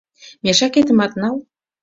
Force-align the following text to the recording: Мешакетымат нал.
Мешакетымат 0.43 1.11
нал. 1.21 1.35